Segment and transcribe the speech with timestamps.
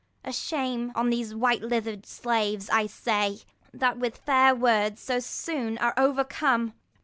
[0.25, 3.37] A shame on these white liver'd slaves, say I,
[3.71, 6.73] That with fair words so soon are overcome.